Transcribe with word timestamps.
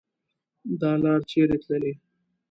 دا 0.79 0.91
لار 1.03 1.19
چیري 1.29 1.57
تللي 1.63 1.93